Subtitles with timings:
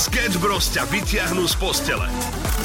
[0.00, 2.08] Sketch Bros ťa vyťahnú z postele.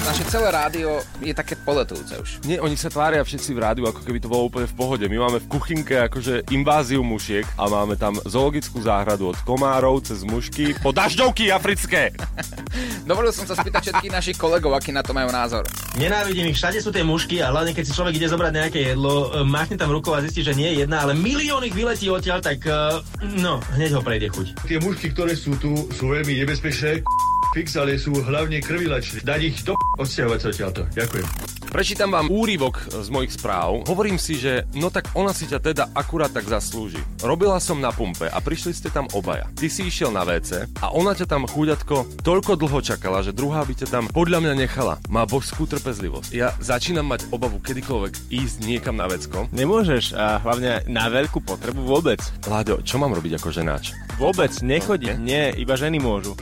[0.07, 2.29] Naše celé rádio je také poletujúce už.
[2.47, 5.03] Nie, oni sa tvária všetci v rádiu, ako keby to bolo úplne v pohode.
[5.11, 10.23] My máme v kuchynke akože inváziu mušiek a máme tam zoologickú záhradu od komárov cez
[10.23, 12.15] mušky po dažďovky africké.
[13.09, 15.67] Dovolil som sa spýtať všetkých našich kolegov, aký na to majú názor.
[15.99, 19.35] Nenávidím ich, všade sú tie mušky a hlavne keď si človek ide zobrať nejaké jedlo,
[19.35, 22.39] e, máchne tam rukou a zistí, že nie je jedna, ale milión ich vyletí odtiaľ,
[22.39, 23.01] tak uh,
[23.41, 24.47] no, hneď ho prejde chuť.
[24.65, 27.01] Tie mušky, ktoré sú tu, sú veľmi nebezpečné,
[27.55, 29.23] fix, ale sú hlavne krvilačné.
[29.23, 30.81] Dať ich do odsťahovať sa odtiaľto.
[30.91, 31.64] Ďakujem.
[31.75, 33.83] Prečítam vám úrivok z mojich správ.
[33.91, 37.03] Hovorím si, že no tak ona si ťa teda akurát tak zaslúži.
[37.19, 39.51] Robila som na pumpe a prišli ste tam obaja.
[39.59, 43.67] Ty si išiel na WC a ona ťa tam chúďatko toľko dlho čakala, že druhá
[43.67, 45.03] by ťa tam podľa mňa nechala.
[45.11, 46.31] Má božskú trpezlivosť.
[46.31, 49.51] Ja začínam mať obavu kedykoľvek ísť niekam na vecko.
[49.51, 52.23] Nemôžeš a hlavne na veľkú potrebu vôbec.
[52.47, 53.91] Láďo, čo mám robiť ako ženáč?
[54.15, 55.11] Vôbec, nechodí.
[55.19, 56.39] Nie, iba ženy môžu.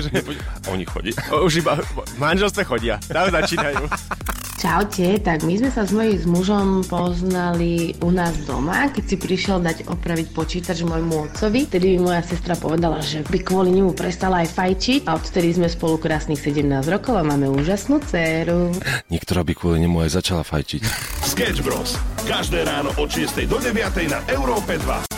[0.72, 1.12] Oni chodí.
[1.28, 1.76] Už iba
[2.16, 2.96] manželstve chodia.
[3.04, 3.84] Tam začínajú.
[4.62, 9.58] Čaute, tak my sme sa s mojím mužom poznali u nás doma, keď si prišiel
[9.58, 11.66] dať opraviť počítač môjmu otcovi.
[11.66, 15.66] Vtedy mi moja sestra povedala, že by kvôli nemu prestala aj fajčiť a odtedy sme
[15.66, 18.70] spolu krásnych 17 rokov a máme úžasnú dceru.
[19.10, 20.86] Niektorá by kvôli nemu aj začala fajčiť.
[21.26, 21.98] Sketch Bros.
[22.22, 23.74] Každé ráno od 6 do 9
[24.06, 25.10] na Európe 2.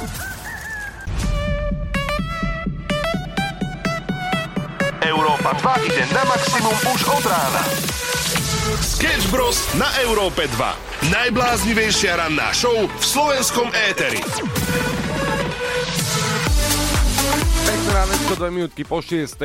[5.04, 5.52] Európa
[5.84, 7.64] 2 ide na maximum už od rána.
[8.84, 9.56] Sketch Bros.
[9.80, 11.08] na Európe 2.
[11.08, 14.20] Najbláznivejšia ranná show v slovenskom éteri.
[17.64, 19.40] Pekné ránečko, dve minútky po 6.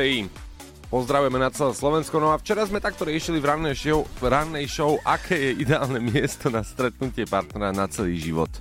[0.92, 2.20] Pozdravujeme na celé Slovensko.
[2.20, 6.04] No a včera sme takto riešili v rannej show, v rannej show aké je ideálne
[6.04, 8.52] miesto na stretnutie partnera na celý život.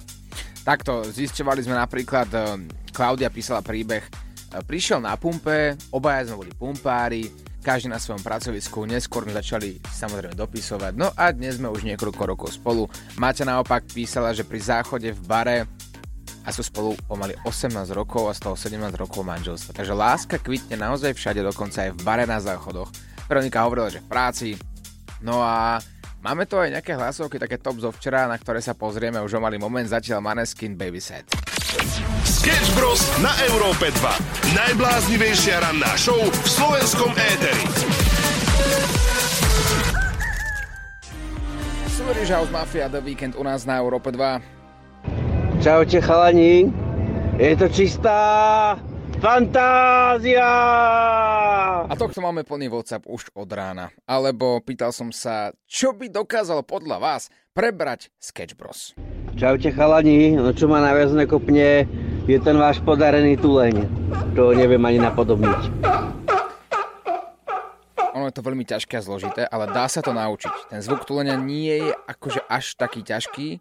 [0.64, 2.55] Takto, zisťovali sme napríklad, eh,
[2.95, 8.88] Klaudia písala príbeh, eh, prišiel na pumpe, obaja sme boli pumpári, každý na svojom pracovisku,
[8.88, 12.88] neskôr sme začali samozrejme dopisovať, no a dnes sme už niekoľko rokov spolu.
[13.19, 15.58] Máťa naopak písala, že pri záchode v bare
[16.48, 19.75] a sú spolu pomaly 18 rokov a z toho 17 rokov manželstva.
[19.75, 22.89] Takže láska kvitne naozaj všade, dokonca aj v bare na záchodoch.
[23.30, 24.49] Veronika hovorila, že v práci.
[25.21, 25.77] No a
[26.25, 29.43] máme tu aj nejaké hlasovky, také top zo včera, na ktoré sa pozrieme už o
[29.43, 29.86] malý moment.
[29.86, 31.39] Zatiaľ Maneskin Baby Set.
[31.69, 32.97] Sketch Bros.
[33.21, 34.57] na Európe 2.
[34.57, 37.61] Najbláznivejšia ranná show v slovenskom éteri.
[41.93, 45.61] Swedish House Mafia The Weekend u nás na Európe 2.
[45.61, 46.73] Čaute chalani,
[47.37, 48.17] je to čistá
[49.21, 50.49] fantázia!
[51.86, 53.93] A tohto máme plný WhatsApp už od rána.
[54.09, 58.95] Alebo pýtal som sa, čo by dokázalo podľa vás prebrať Sketch Bros.
[59.36, 61.83] Čaute chalani, no čo ma najviac nekopne,
[62.23, 63.83] je ten váš podarený tuleň.
[64.39, 65.83] To neviem ani napodobniť.
[68.15, 70.71] Ono je to veľmi ťažké a zložité, ale dá sa to naučiť.
[70.71, 73.59] Ten zvuk tulenia nie je akože až taký ťažký,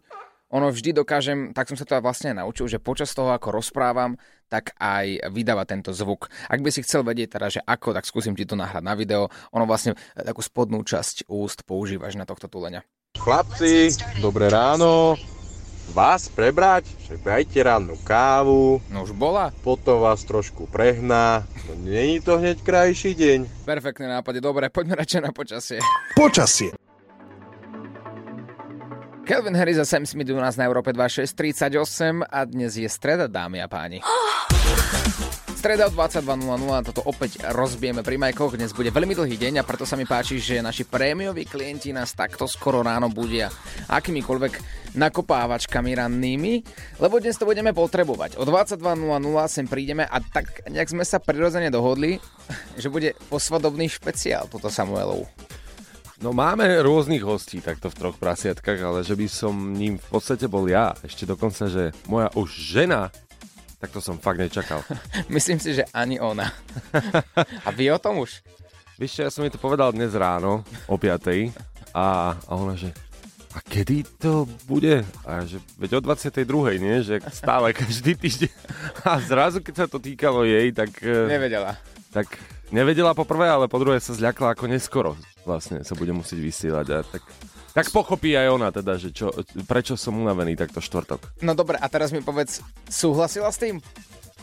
[0.49, 4.17] ono vždy dokážem, tak som sa to vlastne naučil, že počas toho, ako rozprávam,
[4.49, 6.25] tak aj vydáva tento zvuk.
[6.49, 9.29] Ak by si chcel vedieť teda, že ako, tak skúsim ti to nahrať na video.
[9.53, 12.81] Ono vlastne e, takú spodnú časť úst používaš na tohto tulenia.
[13.19, 13.91] Chlapci,
[14.23, 15.19] dobré ráno.
[15.91, 18.79] Vás prebrať, že dajte rannú kávu.
[18.87, 19.51] No už bola.
[19.59, 21.43] Potom vás trošku prehná.
[21.67, 23.39] No není to hneď krajší deň.
[23.67, 25.79] Perfektné nápady, dobre, poďme radšej na počasie.
[26.15, 26.71] Počasie.
[29.27, 33.61] Kelvin Harris a Sam Smith u nás na Európe 2638 a dnes je streda, dámy
[33.61, 33.99] a páni.
[35.59, 38.55] Streda 22.00, toto opäť rozbijeme pri Majkoch.
[38.55, 42.15] Dnes bude veľmi dlhý deň a preto sa mi páči, že naši prémioví klienti nás
[42.15, 43.51] takto skoro ráno budia
[43.91, 44.55] akýmikoľvek
[44.95, 46.63] nakopávačkami rannými,
[47.03, 48.39] lebo dnes to budeme potrebovať.
[48.39, 48.79] O 22.00
[49.51, 52.23] sem prídeme a tak nejak sme sa prirodzene dohodli,
[52.79, 55.27] že bude posvadobný špeciál toto Samuelov.
[56.23, 60.47] No máme rôznych hostí takto v troch prasiatkách, ale že by som ním v podstate
[60.47, 60.95] bol ja.
[61.03, 63.11] Ešte dokonca, že moja už žena,
[63.79, 64.83] tak to som fakt nečakal.
[65.33, 66.51] Myslím si, že ani ona.
[67.65, 68.43] a vy o tom už?
[68.99, 71.95] Vieš čo, ja som mi to povedal dnes ráno o 5.
[71.95, 72.91] A, a ona, že
[73.55, 75.01] a kedy to bude?
[75.25, 76.45] A že veď o 22.
[76.77, 77.01] nie?
[77.01, 78.51] Že stále každý týždeň.
[79.07, 80.93] A zrazu, keď sa to týkalo jej, tak...
[81.01, 81.79] e, Nevedela.
[82.13, 82.29] Tak
[82.69, 85.17] nevedela po prvé, ale po druhé sa zľakla ako neskoro
[85.49, 87.23] vlastne sa bude musieť vysielať a tak,
[87.73, 89.29] tak pochopí aj ona teda, že čo,
[89.69, 91.41] prečo som unavený takto štvrtok.
[91.45, 93.75] No dobre, a teraz mi povedz, súhlasila s tým?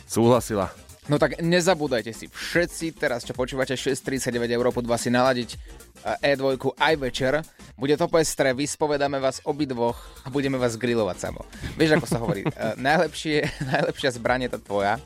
[0.07, 0.71] Súhlasila.
[1.07, 6.35] No tak nezabúdajte si, všetci teraz, čo počúvate 639 eur, pod vás si naladiť eh,
[6.35, 7.33] E2 aj večer.
[7.79, 11.47] Bude to pestré, vyspovedáme vás obidvoch a budeme vás grilovať samo.
[11.79, 14.99] Vieš, ako sa hovorí, uh, najlepšie, najlepšia zbraň je tá tvoja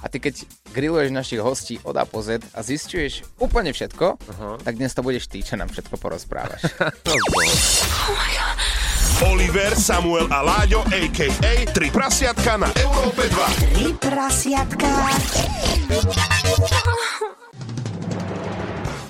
[0.00, 4.56] A ty keď grilluješ našich hostí od A po Z a zistuješ úplne všetko, uh-huh.
[4.64, 6.64] tak dnes to budeš ty, čo nám všetko porozprávaš.
[9.20, 11.52] Oliver, Samuel a Láďo, a.k.a.
[11.68, 13.76] Tri prasiatka na Európe 2.
[13.76, 14.88] Tri prasiatka.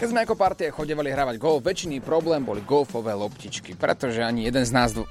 [0.02, 4.66] Keď sme ako partie chodevali hravať golf, väčšiný problém boli golfové loptičky, pretože ani jeden
[4.66, 5.06] z nás dvo-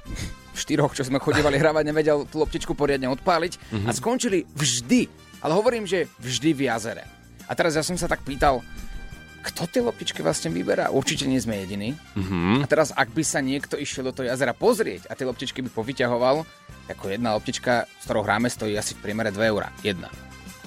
[0.52, 3.86] štyroch, čo sme chodevali hravať, nevedel tú loptičku poriadne odpáliť mm-hmm.
[3.88, 7.04] a skončili vždy, ale hovorím, že vždy v jazere.
[7.50, 8.62] A teraz ja som sa tak pýtal,
[9.40, 10.92] kto tie loptičky vlastne vyberá?
[10.92, 11.96] Určite nie sme jediní.
[12.12, 12.60] Mm-hmm.
[12.60, 15.70] A teraz, ak by sa niekto išiel do toho jazera pozrieť a tie loptičky by
[15.72, 16.44] povyťahoval,
[16.92, 19.72] ako jedna loptička, s ktorou hráme, stojí asi v priemere 2 eurá.
[19.80, 20.12] Jedna.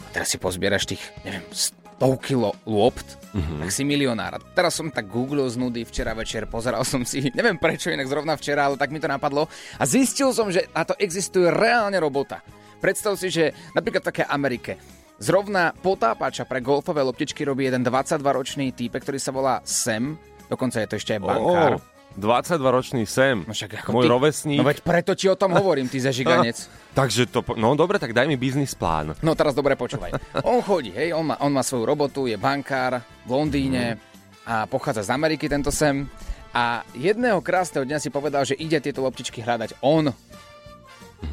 [0.02, 3.06] A teraz si pozbieraš tých, neviem, 100 kilo lopt,
[3.38, 3.62] mm-hmm.
[3.62, 4.42] tak si milionár.
[4.58, 8.34] Teraz som tak googlil z nudy včera večer, pozeral som si, neviem prečo inak zrovna
[8.34, 9.46] včera, ale tak mi to napadlo.
[9.78, 12.42] A zistil som, že na to existuje reálne robota.
[12.84, 14.76] Predstav si, že napríklad také Amerike
[15.16, 20.20] zrovna potápača pre golfové loptičky robí jeden 22-ročný týpek, ktorý sa volá Sam,
[20.52, 21.72] dokonca je to ešte aj bankár.
[21.74, 24.60] Oh, 22-ročný Sam, No však ako môj ty- rovesník.
[24.60, 26.60] No veď preto ti o tom hovorím, ty zažiganec.
[27.00, 29.16] Takže to, no dobre, tak daj mi biznis plán.
[29.24, 30.44] No teraz dobre počúvaj.
[30.44, 33.96] On chodí, hej, on má, on má svoju robotu, je bankár v Londýne
[34.44, 36.04] a pochádza z Ameriky tento sem.
[36.52, 40.14] A jedného krásneho dňa si povedal, že ide tieto loptičky hľadať on.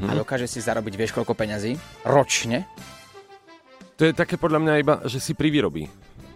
[0.09, 1.77] A dokáže si zarobiť vieš koľko peňazí?
[2.07, 2.67] Ročne?
[4.01, 5.85] To je také podľa mňa iba, že si privyrobí.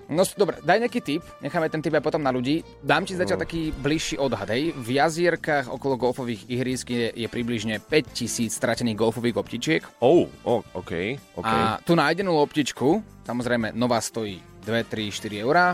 [0.04, 2.60] No dobre, daj nejaký tip, necháme ten tip aj potom na ľudí.
[2.84, 4.76] Dám ti zatiaľ taký bližší odhad, hej.
[4.76, 9.82] V jazierkách okolo golfových ihrísk je, je približne 5000 stratených golfových loptičiek.
[10.04, 11.48] Oh, oh OK, OK.
[11.48, 15.72] A tú nájdenú loptičku, samozrejme nová stojí 2, 3, 4 eurá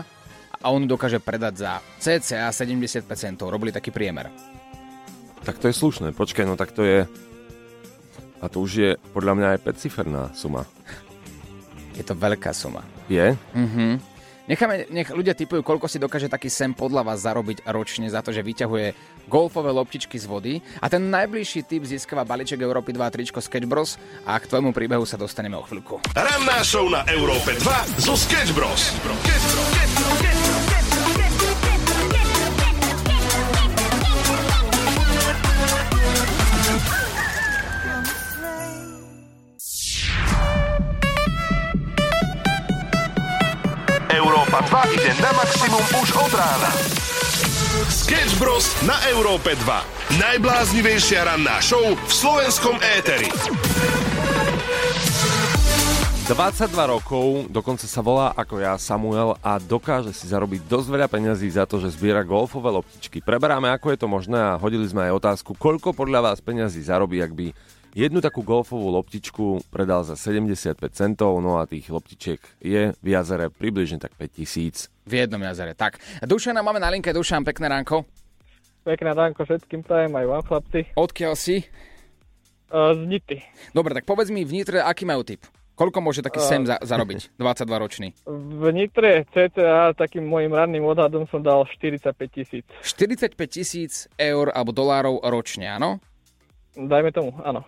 [0.63, 3.51] a on dokáže predať za cca 75 centov.
[3.51, 4.31] Robili taký priemer.
[5.43, 6.15] Tak to je slušné.
[6.15, 7.03] Počkaj, no tak to je...
[8.41, 10.65] A to už je podľa mňa aj 5-ciferná suma.
[11.93, 12.81] Je to veľká suma.
[13.05, 13.37] Je?
[13.53, 14.11] Mhm.
[14.49, 18.33] Necháme, nech ľudia typujú, koľko si dokáže taký sem podľa vás zarobiť ročne za to,
[18.33, 18.91] že vyťahuje
[19.31, 20.53] golfové loptičky z vody.
[20.81, 23.95] A ten najbližší typ získava balíček Európy 2 tričko Sketch Bros.
[24.27, 26.03] A k tvojmu príbehu sa dostaneme o chvíľku.
[26.11, 28.91] Ranná show na Európe 2 zo Sketch Bros.
[28.99, 30.40] Európa
[45.71, 46.71] maximum už od rána.
[47.87, 48.75] Sketch Bros.
[48.83, 50.19] na Európe 2.
[50.19, 53.31] Najbláznivejšia ranná show v slovenskom éteri.
[56.27, 61.47] 22 rokov, dokonca sa volá ako ja Samuel a dokáže si zarobiť dosť veľa peňazí
[61.47, 63.23] za to, že zbiera golfové loptičky.
[63.23, 67.19] Preberáme, ako je to možné a hodili sme aj otázku, koľko podľa vás peňazí zarobí,
[67.23, 67.47] ak by
[67.93, 73.51] jednu takú golfovú loptičku predal za 75 centov, no a tých loptičiek je v jazere
[73.51, 74.87] približne tak 5000.
[75.07, 75.75] V jednom jazere.
[75.75, 77.11] Tak, Dušana máme na linke.
[77.11, 78.05] Dušan, pekné ránko.
[78.81, 80.79] Pekné ránko všetkým prajem, aj vám chlapci.
[80.97, 81.61] Odkiaľ si?
[82.71, 83.37] Uh, z Nity.
[83.75, 85.43] Dobre, tak povedz mi v Nitre, aký majú typ?
[85.75, 87.33] Koľko môže taký A- sem za, zarobiť?
[87.41, 88.15] 22-ročný.
[88.25, 92.63] V Nitre cca takým môjim ranným odhadom som dal 45 tisíc.
[92.81, 95.99] 45 tisíc eur alebo dolárov ročne, áno?
[96.71, 97.67] Dajme tomu, áno.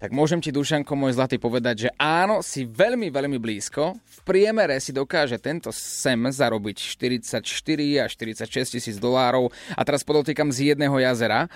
[0.00, 4.00] Tak môžem ti, Dušanko, môj zlatý, povedať, že áno, si veľmi, veľmi blízko.
[4.00, 7.44] V priemere si dokáže tento sem zarobiť 44
[8.00, 11.52] až 46 tisíc dolárov a teraz podotýkam z jedného jazera.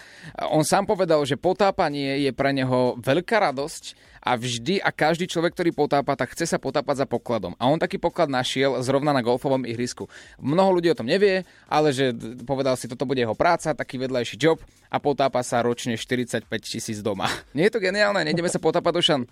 [0.53, 5.53] On sám povedal, že potápanie je pre neho veľká radosť a vždy a každý človek,
[5.53, 7.53] ktorý potápa, tak chce sa potápať za pokladom.
[7.61, 10.09] A on taký poklad našiel zrovna na golfovom ihrisku.
[10.41, 12.17] Mnoho ľudí o tom nevie, ale že
[12.49, 17.05] povedal si, toto bude jeho práca, taký vedľajší job a potápa sa ročne 45 tisíc
[17.05, 17.29] doma.
[17.57, 18.25] Nie je to geniálne?
[18.35, 19.23] Nejdeme sa potápať, Dušan?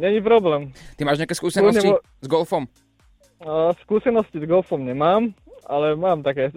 [0.00, 0.72] Není problém.
[0.96, 2.64] Ty máš nejaké skúsenosti mo- s golfom?
[3.44, 6.52] Uh, skúsenosti s golfom nemám, ale mám také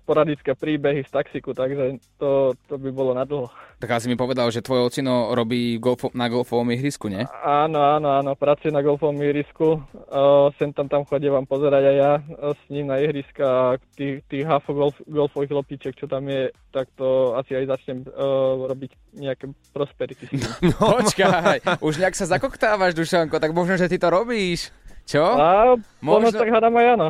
[0.00, 3.48] sporadické príbehy z taxiku, takže to, to by bolo na dlho.
[3.78, 7.26] Tak asi mi povedal, že tvoj ocino robí golfo- na golfovom ihrisku, nie?
[7.44, 9.84] Áno, áno, áno, pracuje na golfovom ihrisku.
[10.08, 12.12] Uh, sem tam tam chodím pozerať aj ja
[12.54, 13.64] s ním na ihriska a
[13.98, 18.64] tých, tých hafo golf, golfových loptičiek, čo tam je, tak to asi aj začnem uh,
[18.70, 20.26] robiť nejaké prosperity.
[20.78, 24.70] Počkaj, už nejak sa zakoktávaš, Dušanko, tak možno, že ty to robíš.
[25.04, 25.20] Čo?
[25.36, 27.08] A Možno- tak hádam aj áno.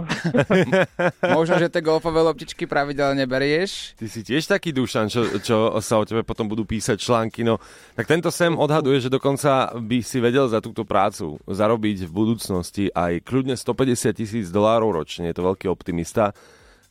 [1.38, 3.94] Možno, že tie golfové loptičky pravidelne berieš?
[3.94, 7.46] Ty si tiež taký dušan, čo, čo sa o tebe potom budú písať články.
[7.46, 7.62] No,
[7.94, 12.90] tak tento sem odhaduje, že dokonca by si vedel za túto prácu zarobiť v budúcnosti
[12.90, 15.30] aj kľudne 150 tisíc dolárov ročne.
[15.30, 16.34] Je to veľký optimista.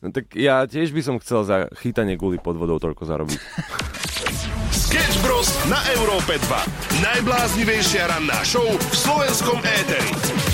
[0.00, 3.40] No, tak ja tiež by som chcel za chytanie guli pod vodou toľko zarobiť.
[4.72, 5.48] Sketch Bros.
[5.68, 7.04] na Európe 2.
[7.04, 10.53] Najbláznivejšia ranná show v slovenskom éteri.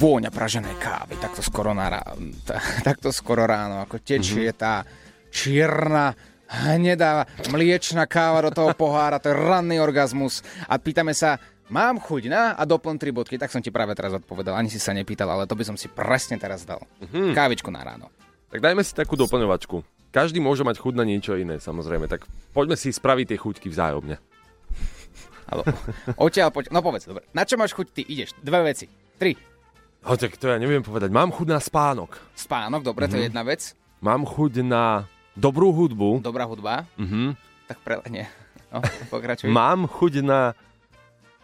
[0.00, 2.00] Vôňa praženej kávy, takto skoro, na,
[2.88, 4.80] takto skoro ráno, ako tečie tá
[5.28, 6.16] čierna
[6.48, 10.40] hnedá mliečna káva do toho pohára, to je ranný orgazmus.
[10.72, 11.36] A pýtame sa,
[11.68, 13.36] mám chuť na a doplň tri bodky.
[13.36, 15.92] Tak som ti práve teraz odpovedal, ani si sa nepýtal, ale to by som si
[15.92, 16.80] presne teraz dal.
[17.04, 17.36] Mhm.
[17.36, 18.08] Kávičku na ráno.
[18.48, 19.84] Tak dajme si takú doplňovačku.
[20.16, 22.08] Každý môže mať chuť na niečo iné, samozrejme.
[22.08, 22.24] Tak
[22.56, 24.16] poďme si spraviť tie chuťky vzájomne.
[25.50, 25.62] Alo,
[26.16, 27.28] odtiaľ, poď, no povedz, dobre.
[27.30, 28.02] Na čo máš chuť ty?
[28.06, 28.34] Ideš.
[28.42, 28.88] Dve veci.
[29.20, 29.49] Tri.
[30.00, 31.08] Ho, tak to ja neviem povedať.
[31.08, 32.16] Mám chuť na spánok.
[32.32, 33.28] Spánok, dobre, to je Mhm.
[33.28, 33.60] jedna vec.
[34.00, 35.04] Mám chuť na
[35.36, 36.20] dobrú hudbu.
[36.20, 36.88] Dobrá hudba.
[36.96, 37.36] Mhm.
[37.68, 37.94] Tak pre...
[38.08, 38.26] Nie.
[38.68, 39.46] No, pokračuj.
[39.46, 40.56] Mám chuť na...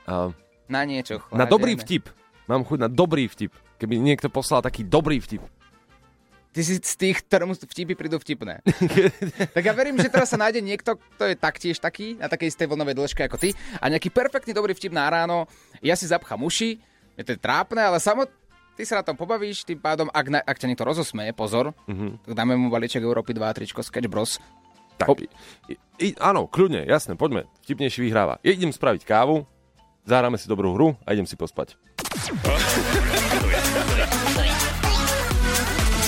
[0.06, 0.30] Uh,
[0.66, 1.20] Na niečo.
[1.30, 2.08] na dobrý vtip.
[2.46, 3.50] Mám chuť na dobrý vtip.
[3.76, 5.42] Keby niekto poslal taký dobrý vtip.
[6.50, 8.64] Ty si z tých, ktorému vtipy prídu vtipné.
[9.54, 12.64] tak ja verím, že teraz sa nájde niekto, kto je taktiež taký, na takej istej
[12.64, 15.44] vlnovej dĺžke ako ty a nejaký perfektný dobrý vtip na ráno.
[15.78, 16.80] Ja si zapchám uši,
[17.12, 18.24] je to trápne, ale samo
[18.76, 22.22] ty sa na tom pobavíš, tým pádom, ak, na, ak ťa niekto rozosmeje, pozor, Mhm.
[22.22, 24.36] tak dáme mu balíček Európy 2 a tričko Sketch Bros.
[24.96, 25.12] Tak,
[25.68, 27.44] i, i, áno, kľudne, jasné, poďme.
[27.64, 28.40] Vtipnejší vyhráva.
[28.40, 29.44] Ja idem spraviť kávu,
[30.08, 31.76] zahráme si dobrú hru a idem si pospať.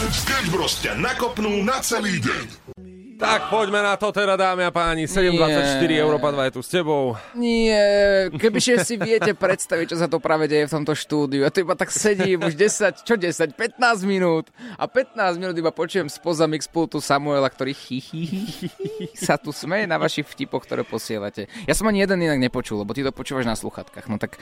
[0.09, 0.81] Sketch Bros.
[0.81, 2.88] ťa nakopnú na celý deň.
[3.19, 5.11] Tak poďme na to teda, dámy a páni.
[5.11, 5.99] 724 Nie.
[5.99, 7.19] Európa 2 je tu s tebou.
[7.35, 11.43] Nie, kebyže si viete predstaviť, čo sa to práve deje v tomto štúdiu.
[11.43, 14.55] Ja tu iba tak sedím už 10, čo 10, 15 minút.
[14.79, 18.69] A 15 minút iba počujem spoza mixpultu Samuela, ktorý hi, hi, hi,
[19.19, 21.51] sa tu smeje na vašich vtipoch, ktoré posielate.
[21.67, 24.07] Ja som ani jeden inak nepočul, lebo ty to počúvaš na sluchatkách.
[24.07, 24.39] No tak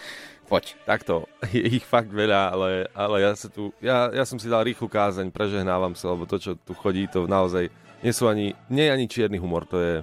[0.53, 0.77] poď.
[0.85, 4.69] Takto, je ich fakt veľa, ale, ale ja, sa tu, ja, ja som si dal
[4.69, 7.73] rýchlu kázeň, prežehnávam sa, lebo to, čo tu chodí, to naozaj
[8.07, 9.95] nie sú ani, nie je ani čierny humor, to je,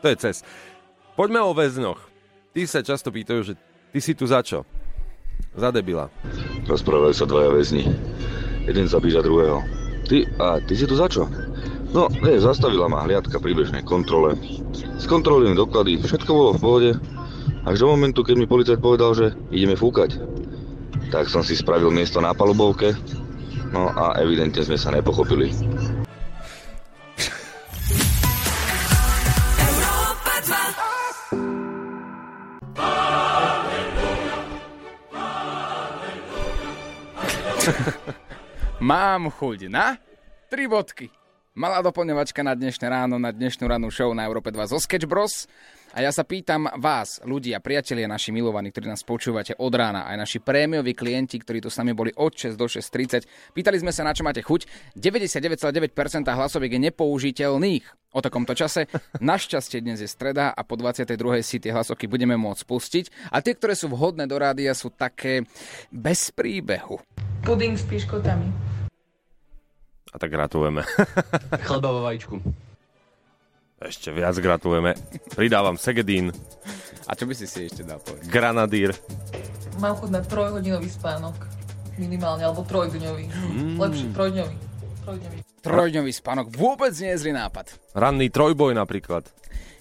[0.00, 0.40] to je cez.
[1.12, 2.00] Poďme o väzňoch.
[2.56, 3.52] Ty sa často pýtajú, že
[3.92, 4.64] ty si tu za čo?
[5.52, 6.08] Za debila.
[6.64, 7.84] Rozprávajú sa dvaja väzni.
[8.64, 9.60] Jeden zabíja druhého.
[10.08, 11.28] Ty, a ty si tu za čo?
[11.92, 14.32] No, ne, zastavila ma hliadka pri bežnej kontrole.
[14.96, 16.90] Skontrolujem doklady, všetko bolo v pohode.
[17.68, 20.16] Až do momentu, keď mi policajt povedal, že ideme fúkať.
[21.12, 22.96] Tak som si spravil miesto na palubovke.
[23.68, 25.52] No a evidentne sme sa nepochopili.
[38.80, 39.98] Mám chuť na
[40.48, 41.10] tri bodky.
[41.58, 45.50] Malá doplňovačka na dnešné ráno, na dnešnú rannú show na Európe 2 zo Sketch Bros.
[45.96, 50.16] A ja sa pýtam vás, ľudia, priatelia, naši milovaní, ktorí nás počúvate od rána, aj
[50.20, 53.56] naši prémioví klienti, ktorí tu s nami boli od 6 do 6.30.
[53.56, 54.68] Pýtali sme sa, na čo máte chuť.
[54.94, 58.86] 99,9% hlasoviek je nepoužiteľných o takomto čase.
[59.18, 61.18] Našťastie dnes je streda a po 22.
[61.42, 63.34] si tie hlasovky budeme môcť pustiť.
[63.34, 65.42] A tie, ktoré sú vhodné do rádia, sú také
[65.90, 67.02] bez príbehu.
[67.48, 68.44] Puding s piškotami.
[70.12, 70.84] A tak gratulujeme.
[71.64, 72.36] Chleba vo vajíčku.
[73.80, 74.92] Ešte viac gratulujeme.
[75.32, 76.28] Pridávam Segedín,
[77.08, 78.28] A čo by si si ešte dal povedať?
[78.28, 78.92] Granadír.
[79.80, 81.40] Mám chuť na trojhodinový spánok.
[81.96, 83.24] Minimálne, alebo trojdňový.
[83.32, 83.80] Mm.
[83.80, 84.56] Lepšie, trojdňový.
[85.08, 85.38] Trojdňový.
[85.64, 87.72] Trojdňový spánok vôbec nie je zlý nápad.
[87.96, 89.24] Ranný trojboj napríklad.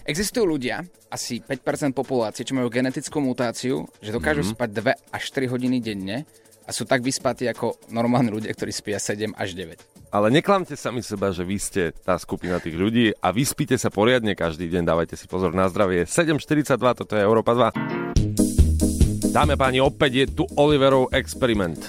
[0.01, 4.51] Existujú ľudia, asi 5% populácie, čo majú genetickú mutáciu, že dokážu Mhm.
[4.55, 6.23] spať 2 až 4 hodiny denne
[6.67, 10.11] a sú tak vyspatí ako normálni ľudia, ktorí spia 7 až 9.
[10.11, 14.35] Ale neklamte sami seba, že vy ste tá skupina tých ľudí a vyspíte sa poriadne
[14.35, 16.03] každý deň, dávajte si pozor na zdravie.
[16.03, 19.31] 7.42, toto je Európa 2.
[19.31, 21.79] Dáme páni, opäť je tu Oliverov experiment.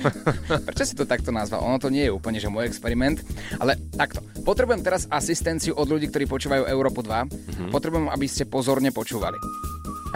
[0.68, 1.60] Prečo si to takto nazval?
[1.64, 3.20] Ono to nie je úplne, že môj experiment,
[3.60, 4.24] ale takto.
[4.44, 7.28] Potrebujem teraz asistenciu od ľudí, ktorí počúvajú Európu 2.
[7.28, 7.64] Mhm.
[7.72, 9.36] Potrebujem, aby ste pozorne počúvali.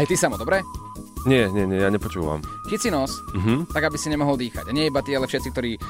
[0.01, 0.84] Aj ty samo, dobre?
[1.25, 2.45] Nie, nie, nie, ja nepočúvam.
[2.69, 3.73] Chyť si nos, Mhm.
[3.73, 4.69] tak aby si nemohol dýchať.
[4.69, 5.81] A nie iba tí, ale všetci, ktorí e,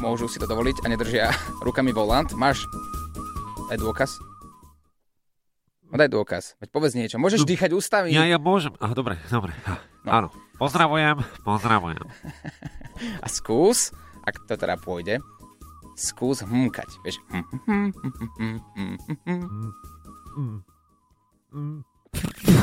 [0.00, 1.24] môžu si to dovoliť a nedržia
[1.66, 2.32] rukami volant.
[2.32, 2.64] Máš...
[3.68, 4.10] Daj dôkaz.
[5.86, 6.54] No daj dôkaz.
[6.58, 7.18] Veď povedz niečo.
[7.18, 8.10] Môžeš dýchať ústami.
[8.10, 8.72] Ja, ja môžem.
[8.80, 9.52] Aha, dobre, dobre.
[10.02, 10.10] No.
[10.10, 10.28] Áno.
[10.56, 12.00] Pozdravujem, pozdravujem.
[13.24, 13.92] A skús,
[14.24, 15.20] ak to teda pôjde,
[16.00, 16.88] skús hmkať.
[17.04, 17.20] Vieš.
[17.28, 19.44] hm, hm, hm, hm, hm,
[20.32, 20.56] hm,
[21.52, 22.55] hm.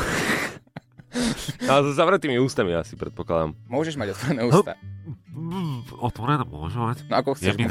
[1.70, 3.54] Ale so zavretými ústami asi predpokladám.
[3.66, 4.72] Môžeš mať otvorené ústa.
[5.96, 6.98] Otvorené môžem mať.
[7.06, 7.62] No ako chceš to-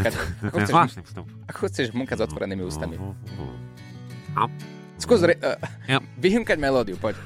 [0.44, 1.26] Ako je chceš, zvláštny vstup.
[1.48, 2.96] ako chceš hmkať s otvorenými ústami?
[4.34, 4.52] A-
[4.96, 5.58] Skús re, uh,
[6.16, 7.18] vyhmkať melódiu, poď.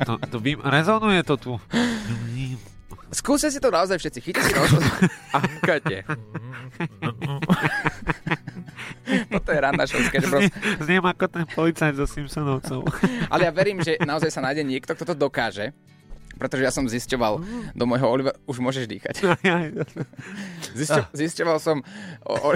[0.00, 1.52] To, to vy, rezonuje to tu.
[3.10, 4.20] Skúste si to naozaj všetci.
[4.20, 4.90] Chyťte si rozhodnú
[5.34, 5.96] a hmkajte.
[9.58, 10.48] Randa show Sketch Bros.
[10.82, 12.86] Zniem ako ten policajt zo Simpsonovcov.
[13.32, 15.74] Ale ja verím, že naozaj sa nájde niekto, kto to dokáže.
[16.38, 17.42] Pretože ja som zisťoval
[17.74, 18.34] do môjho Oliver...
[18.46, 19.26] Už môžeš dýchať.
[20.78, 21.10] Zisťo...
[21.10, 21.82] Zisťoval som...
[22.22, 22.50] O, o...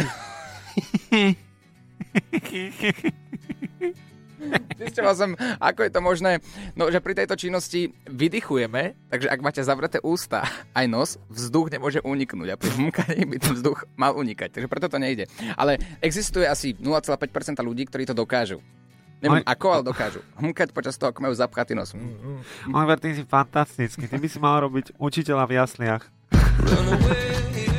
[5.03, 6.33] Zisťoval som, ako je to možné,
[6.79, 10.47] no, že pri tejto činnosti vydychujeme, takže ak máte zavreté ústa
[10.79, 14.87] aj nos, vzduch nemôže uniknúť a pri hmkaní by ten vzduch mal unikať, takže preto
[14.87, 15.27] to nejde.
[15.59, 17.19] Ale existuje asi 0,5%
[17.67, 18.63] ľudí, ktorí to dokážu.
[19.19, 20.23] Neviem ako, ale dokážu.
[20.39, 21.95] Hmkať počas toho, ako majú zapchatý nos.
[22.71, 24.07] Oliver, ty si fantastický.
[24.07, 26.03] Ty by si mal robiť učiteľa v jasliach.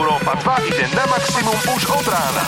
[0.00, 2.44] Európa 2 ide na maximum už od rána.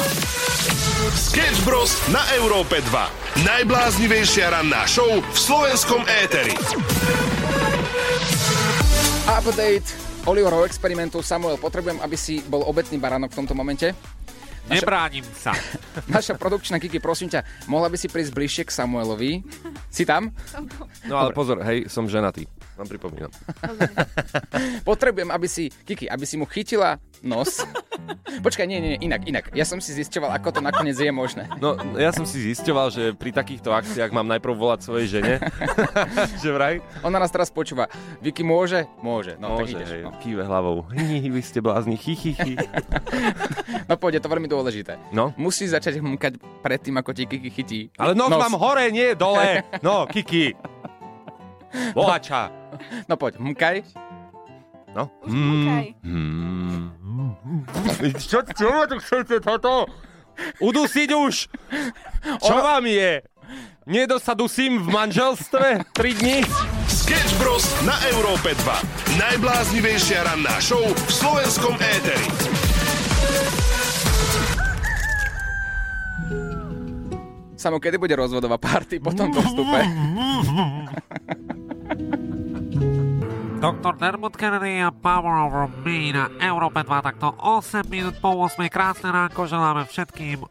[1.12, 2.00] Sketch Bros.
[2.08, 3.44] na Európe 2.
[3.44, 6.56] Najbláznivejšia ranná show v slovenskom éteri.
[9.28, 9.84] Update
[10.24, 11.20] Oliverovho experimentu.
[11.20, 13.92] Samuel, potrebujem, aby si bol obetný baránok v tomto momente.
[14.72, 15.52] Nebránim sa.
[16.16, 19.44] Naša produkčná Kiki, prosím ťa, mohla by si prísť bližšie k Samuelovi?
[19.92, 20.32] Si tam?
[21.04, 22.48] No ale pozor, hej, som ženatý.
[22.80, 23.28] Vám pripomínam.
[24.88, 27.62] Potrebujem, aby si, Kiki, aby si mu chytila nos.
[28.42, 29.44] Počkaj, nie, nie, inak, inak.
[29.52, 31.46] Ja som si zisťoval, ako to nakoniec je možné.
[31.58, 35.34] No, ja som si zisťoval, že pri takýchto akciách mám najprv volať svojej žene.
[36.42, 36.82] že vraj?
[37.00, 37.86] Ona nás teraz počúva.
[38.18, 38.90] Vicky môže?
[38.98, 39.38] Môže.
[39.38, 39.90] No, Môže, tak ideš.
[39.92, 40.10] hej, No.
[40.18, 40.76] kýve hlavou.
[40.90, 42.52] Hi, vy ste blázni, hi, hi, hi.
[43.88, 44.98] no poď, je to veľmi dôležité.
[45.14, 45.30] No.
[45.38, 47.80] Musí začať hmkať predtým, ako ti Kiki chytí.
[47.94, 49.62] Ale nos, mám hore, nie dole.
[49.86, 50.52] No, Kiki.
[51.92, 52.50] Bohača.
[53.06, 53.76] No poď, hmkaj.
[54.92, 55.08] No.
[55.24, 55.96] Mm.
[56.04, 56.61] Mm.
[58.30, 59.86] Čo, čo ma tu chcete toto?
[60.58, 61.34] Udusiť už!
[62.40, 63.20] Čo vám je?
[63.84, 66.38] Nedo sa dusím v manželstve 3 dní?
[66.88, 67.66] Sketch Bros.
[67.84, 69.20] na Európe 2.
[69.20, 72.28] Najbláznivejšia ranná show v slovenskom éteri.
[77.58, 79.80] Samo, kedy bude rozvodová party po tomto vstupe?
[83.62, 88.58] Doktor Dermot Kennedy a Power Over Me na Európe 2, takto 8 minút po 8.
[88.66, 90.42] Krásne ránko želáme všetkým.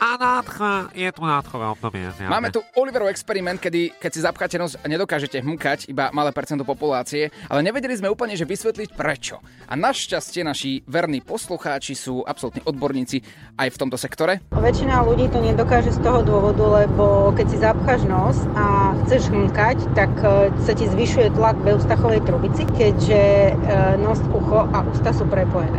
[0.00, 2.08] A nádcha, je tu nádchové obdobie.
[2.16, 2.32] zjavne.
[2.32, 6.64] Máme tu Oliverov experiment, kedy keď si zapcháte nos a nedokážete hmkať iba malé percento
[6.64, 9.44] populácie, ale nevedeli sme úplne, že vysvetliť prečo.
[9.68, 13.20] A našťastie naši verní poslucháči sú absolútni odborníci
[13.60, 14.40] aj v tomto sektore.
[14.56, 19.84] Väčšina ľudí to nedokáže z toho dôvodu, lebo keď si zapcháš nos a chceš hmkať,
[19.92, 23.52] tak e, sa ti zvyšuje tlak v eustachovej trubici, keďže e,
[24.00, 25.76] nos, ucho a ústa sú prepojené.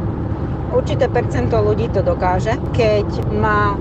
[0.71, 3.75] Určité percento ľudí to dokáže, keď má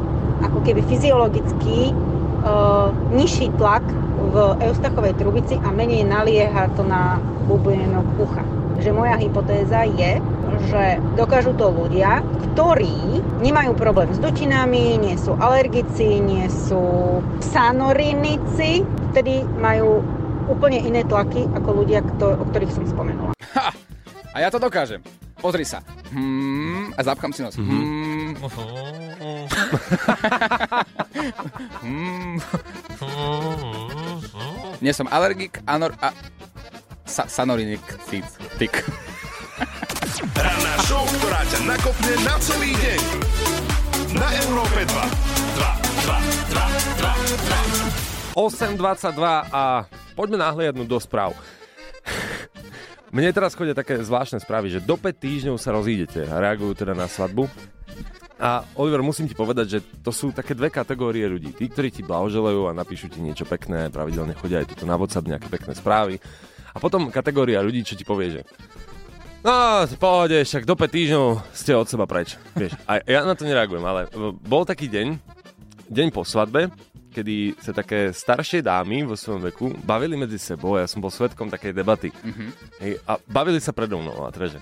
[0.44, 1.94] ako keby fyziologický e,
[3.12, 3.84] nižší tlak
[4.30, 8.44] v eustachovej trubici a menej nalieha to na bublienok ucha.
[8.80, 10.20] Že moja hypotéza je,
[10.72, 10.82] že
[11.16, 16.80] dokážu to ľudia, ktorí nemajú problém s dutinami, nie sú alergici, nie sú
[17.40, 20.00] sanorinici, vtedy majú
[20.48, 23.32] úplne iné tlaky ako ľudia, kto- o ktorých som spomenula.
[23.56, 23.70] Ha!
[24.30, 25.02] A ja to dokážem.
[25.40, 25.80] Pozri sa.
[26.12, 27.56] Hmm, a zapchám si nos.
[27.56, 28.36] Hmm.
[28.36, 29.09] hmm.
[34.84, 35.92] Nie som alergik, anor...
[36.00, 36.16] A...
[37.04, 38.22] Sa, sanorinik, tik.
[38.56, 38.84] tik.
[40.38, 43.02] Ranná show, ktorá ťa nakopne na celý deň.
[44.14, 44.88] Na Európe 2.
[44.88, 45.10] 2, 2,
[46.54, 46.70] 2,
[47.02, 49.18] 2, 8.22
[49.50, 51.34] a poďme nahliadnúť do správ.
[53.10, 56.94] Mne teraz chodia také zvláštne správy, že do 5 týždňov sa rozídete a reagujú teda
[56.94, 57.50] na svadbu.
[58.40, 61.52] A Oliver, musím ti povedať, že to sú také dve kategórie ľudí.
[61.52, 65.28] Tí, ktorí ti blahoželajú a napíšu ti niečo pekné, pravidelne chodia aj tuto na WhatsApp
[65.28, 66.16] nejaké pekné správy.
[66.72, 68.42] A potom kategória ľudí, čo ti povie, že
[69.40, 71.26] No, v pohode, však do 5 týždňov
[71.56, 72.36] ste od seba preč.
[72.52, 75.16] Vieš, a ja na to nereagujem, ale e, bol taký deň,
[75.88, 76.68] deň po svadbe,
[77.08, 81.48] kedy sa také staršie dámy vo svojom veku bavili medzi sebou, ja som bol svetkom
[81.48, 82.12] takej debaty.
[82.12, 82.46] Mhm.
[82.84, 84.60] Hej, a bavili sa predo mnou a teda, že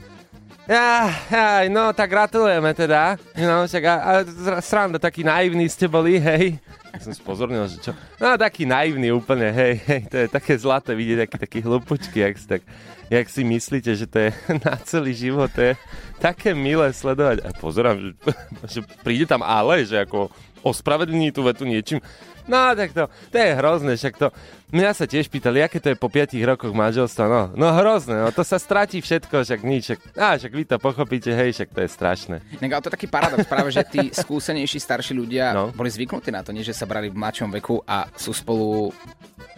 [0.68, 3.16] ja, aj, no tak gratulujeme teda.
[3.40, 6.60] No, však a, a sranda, taký naivní ste boli, hej.
[6.92, 7.92] Tak som spozornil, že čo?
[8.20, 12.36] No taký naivný úplne, hej, hej, to je také zlaté vidieť, taký, taký hlupučky, jak
[12.36, 12.62] si tak
[13.10, 14.30] jak si myslíte, že to je
[14.66, 15.74] na celý život, to je
[16.20, 17.44] také milé sledovať.
[17.44, 18.10] A pozerám, že,
[18.78, 20.28] že príde tam ale, že ako
[20.62, 22.02] ospravedlní tú vetu niečím.
[22.48, 24.32] No, tak to, to je hrozné, však to...
[24.68, 27.24] Mňa sa tiež pýtali, aké to je po 5 rokoch manželstva.
[27.28, 29.82] No, no hrozné, no to sa stratí všetko, však nič.
[29.92, 32.36] Však, á, však vy to pochopíte, hej, však to je strašné.
[32.60, 35.72] Inak, ale to je taký paradox práve, že tí skúsenejší starší ľudia no.
[35.76, 38.92] boli zvyknutí na to, nie že sa brali v mladšom veku a sú spolu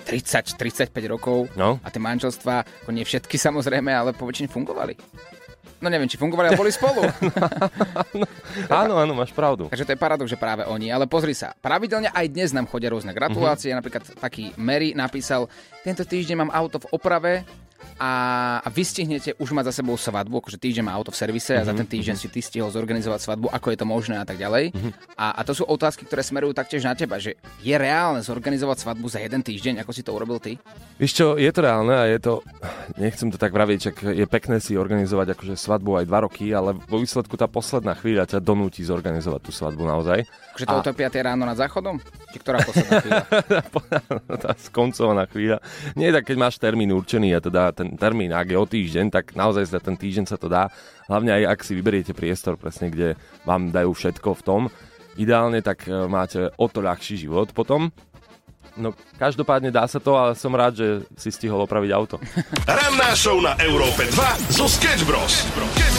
[0.04, 1.78] 30-35 rokov no.
[1.80, 4.96] a tie manželstva, ako nie všetky samozrejme, ale po väčšine fungovali.
[5.80, 7.00] No neviem, či fungovali, ale boli spolu.
[8.20, 8.26] no,
[8.68, 9.72] áno, áno, máš pravdu.
[9.72, 10.92] Takže to je paradox, že práve oni.
[10.92, 13.72] Ale pozri sa, pravidelne aj dnes nám chodia rôzne gratulácie.
[13.72, 13.80] Mm-hmm.
[13.80, 15.48] Napríklad taký Mary napísal,
[15.80, 17.48] tento týždeň mám auto v oprave,
[18.00, 18.12] a,
[18.64, 21.64] a vystihnete už mať za sebou svadbu, akože týždeň má auto v servise mm-hmm.
[21.64, 24.40] a za ten týždeň si ty stihol zorganizovať svadbu, ako je to možné a tak
[24.40, 24.72] ďalej.
[24.72, 24.92] Mm-hmm.
[25.20, 29.06] A, a to sú otázky, ktoré smerujú taktiež na teba, že je reálne zorganizovať svadbu
[29.12, 30.56] za jeden týždeň, ako si to urobil ty?
[30.96, 32.44] Víš čo, je to reálne a je to,
[32.96, 36.76] nechcem to tak vraviť, čak je pekné si organizovať akože svadbu aj dva roky, ale
[36.76, 40.24] vo výsledku tá posledná chvíľa ťa donúti zorganizovať tú svadbu naozaj.
[40.56, 40.80] Že to a...
[40.80, 41.96] o 5 ráno nad záchodom?
[42.32, 43.24] Či ktorá posledná chvíľa?
[44.44, 45.58] tá skoncovaná chvíľa.
[45.96, 49.33] Nie, tak keď máš termín určený a teda ten termín, ak je o týždeň, tak
[49.35, 50.68] naozaj za ten týždeň sa to dá.
[51.11, 54.61] Hlavne aj ak si vyberiete priestor presne, kde vám dajú všetko v tom.
[55.18, 57.90] Ideálne tak e, máte o to ľahší život potom.
[58.78, 60.87] No, každopádne dá sa to a som rád, že
[61.18, 62.16] si stihol opraviť auto.
[62.70, 65.44] Ranná show na Európe 2 zo Sketch Bros.
[65.59, 65.89] Maximum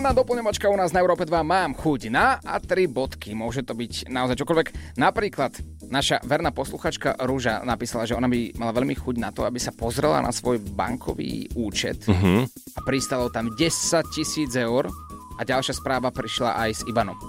[0.00, 3.36] Ranná doplňovačka u nás na Európe 2 mám chuť na a tri bodky.
[3.36, 4.96] Môže to byť naozaj čokoľvek.
[4.96, 5.60] Napríklad
[5.92, 9.76] naša verná posluchačka Rúža napísala, že ona by mala veľmi chuť na to, aby sa
[9.76, 12.48] pozrela na svoj bankový účet Mhm.
[12.48, 14.88] a pristalo tam 10 tisíc eur
[15.36, 17.20] a ďalšia správa prišla aj s Ibanom.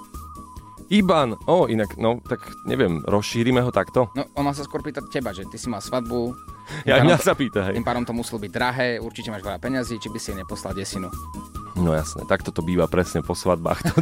[0.88, 4.10] Iban, o, inak, no, tak neviem, rozšírime ho takto?
[4.12, 6.32] No, ona sa skôr pýta teba, že ty si mal svadbu.
[6.88, 7.74] Ja, mňa pádom sa to- pýta, hej.
[7.74, 10.72] Tým pádom to muselo byť drahé, určite máš veľa peňazí, či by si jej neposlal
[10.72, 11.10] desinu.
[11.74, 13.82] No jasné, takto to býva presne po svadbách.
[13.82, 13.92] To,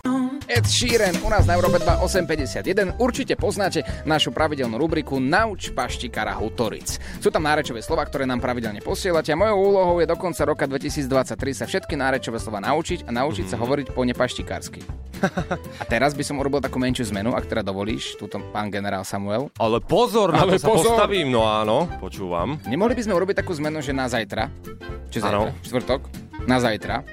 [0.50, 2.98] Ed Sheeran u nás na Európe 2 851.
[2.98, 6.98] Určite poznáte našu pravidelnú rubriku Nauč paštikara Hutoric.
[7.22, 10.66] Sú tam nárečové slova, ktoré nám pravidelne posielate a mojou úlohou je do konca roka
[10.66, 14.82] 2023 sa všetky nárečové slova naučiť a naučiť sa hovoriť po nepaštikársky.
[15.80, 19.52] A teraz by som urobil takú menšiu zmenu, ak teda dovolíš, túto pán generál Samuel.
[19.54, 20.96] Ale pozor, na Ale to sa pozor.
[20.98, 22.58] postavím, no áno, počúvam.
[22.66, 25.52] Nemohli by sme urobiť takú zmenu, že na zajtra, Áno.
[25.52, 26.00] zajtra, čtvrtok,
[26.48, 27.04] na zajtra,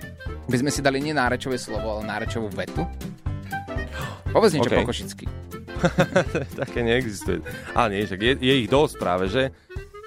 [0.47, 2.88] by sme si dali nie nárečové slovo, ale nárečovú vetu?
[4.32, 4.78] Povedz niečo OK.
[4.78, 5.26] po košicky.
[6.62, 7.40] Také neexistuje.
[7.74, 9.54] Ale nie, však je, je ich dosť práve, že?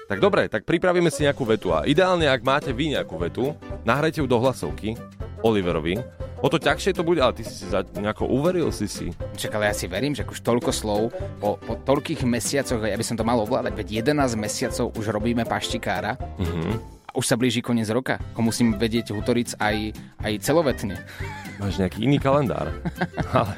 [0.07, 3.55] Tak dobre, tak pripravíme si nejakú vetu a ideálne, ak máte vy nejakú vetu,
[3.87, 4.99] nahrajte ju do hlasovky
[5.39, 6.03] Oliverovi.
[6.41, 9.13] O to ťažšie to bude, ale ty si si za, nejako uveril si si.
[9.37, 13.05] Čak, ale ja si verím, že už toľko slov, po, po toľkých mesiacoch, ja by
[13.05, 16.81] som to mal ovládať, veď 11 mesiacov už robíme paštikára Mhm.
[17.07, 18.19] a už sa blíži koniec roka.
[18.33, 19.95] Ko musím vedieť hutoric aj,
[20.27, 20.97] aj celovetne.
[21.55, 22.67] Máš nejaký iný kalendár.
[23.37, 23.53] ale,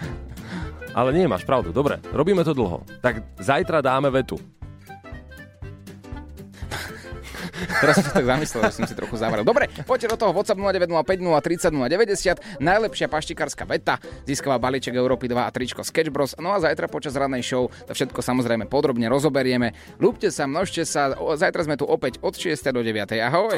[0.93, 1.73] ale nie, máš pravdu.
[1.73, 2.85] Dobre, robíme to dlho.
[3.01, 4.37] Tak zajtra dáme vetu.
[7.81, 9.45] Teraz som sa tak zamyslel, že som si trochu zavrel.
[9.45, 12.61] Dobre, poďte do toho WhatsApp 0905 030 090.
[12.63, 16.35] Najlepšia paštikárska veta získava balíček Európy 2 a tričko Sketch Bros.
[16.39, 19.73] No a zajtra počas rannej show to všetko samozrejme podrobne rozoberieme.
[19.97, 21.13] Ľúbte sa, množte sa.
[21.15, 22.57] Zajtra sme tu opäť od 6.
[22.73, 23.17] do 9.
[23.21, 23.57] Ahoj.